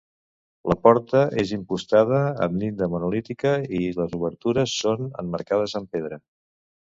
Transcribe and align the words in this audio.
La 0.71 0.75
porta 0.85 1.19
és 1.41 1.51
impostada 1.57 2.21
amb 2.45 2.55
llinda 2.63 2.87
monolítica 2.93 3.53
i 3.79 3.81
les 3.99 4.15
obertures 4.21 4.75
són 4.85 5.07
emmarcades 5.25 5.77
amb 5.81 5.93
pedra. 5.97 6.19